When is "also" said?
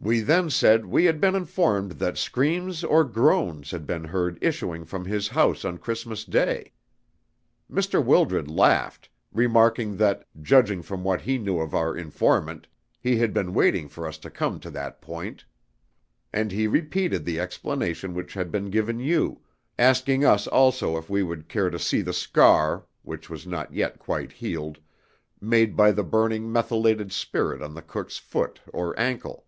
20.46-20.96